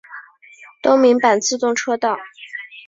[0.81, 2.17] 东名阪自动车道。